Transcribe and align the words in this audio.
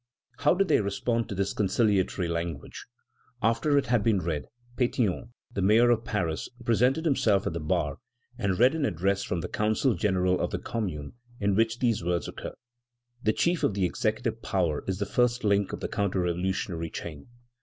How 0.39 0.55
did 0.55 0.67
they 0.67 0.81
respond 0.81 1.29
to 1.29 1.35
this 1.35 1.53
conciliatory 1.53 2.27
language? 2.27 2.87
After 3.43 3.77
it 3.77 3.85
had 3.85 4.01
been 4.01 4.17
read, 4.19 4.45
Pétion, 4.75 5.29
the 5.53 5.61
mayor 5.61 5.91
of 5.91 6.05
Paris, 6.05 6.49
presented 6.65 7.05
himself 7.05 7.45
at 7.45 7.53
the 7.53 7.59
bar, 7.59 7.99
and 8.35 8.57
read 8.57 8.73
an 8.73 8.83
address 8.83 9.21
from 9.21 9.41
the 9.41 9.47
Council 9.47 9.93
General 9.93 10.39
of 10.39 10.49
the 10.49 10.57
Commune, 10.57 11.13
in 11.39 11.53
which 11.53 11.77
these 11.77 12.03
words 12.03 12.27
occur: 12.27 12.55
"The 13.21 13.33
chief 13.33 13.63
of 13.63 13.75
the 13.75 13.85
executive 13.85 14.41
power 14.41 14.83
is 14.87 14.97
the 14.97 15.05
first 15.05 15.43
link 15.43 15.71
of 15.71 15.81
the 15.81 15.87
counter 15.87 16.21
revolutionary 16.21 16.89
chain.... 16.89 17.27